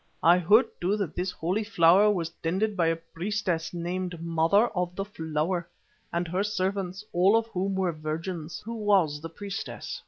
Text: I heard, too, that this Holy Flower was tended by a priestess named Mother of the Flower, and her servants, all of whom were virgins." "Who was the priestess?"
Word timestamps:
I 0.23 0.39
heard, 0.39 0.65
too, 0.81 0.97
that 0.97 1.15
this 1.15 1.29
Holy 1.29 1.63
Flower 1.63 2.09
was 2.09 2.29
tended 2.41 2.75
by 2.75 2.87
a 2.87 2.95
priestess 2.95 3.71
named 3.71 4.19
Mother 4.19 4.69
of 4.69 4.95
the 4.95 5.05
Flower, 5.05 5.69
and 6.11 6.27
her 6.27 6.43
servants, 6.43 7.05
all 7.13 7.35
of 7.37 7.45
whom 7.49 7.75
were 7.75 7.91
virgins." 7.91 8.61
"Who 8.61 8.73
was 8.73 9.21
the 9.21 9.29
priestess?" 9.29 9.99